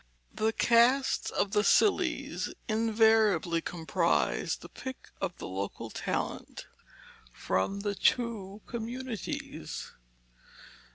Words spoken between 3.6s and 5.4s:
comprise the pick of